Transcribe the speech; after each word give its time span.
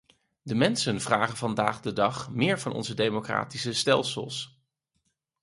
De 0.41 0.55
mensen 0.55 1.01
vragen 1.01 1.37
vandaag 1.37 1.81
de 1.81 1.93
dag 1.93 2.31
meer 2.31 2.59
van 2.59 2.73
onze 2.73 2.93
democratische 2.93 3.73
stelsels. 3.73 4.59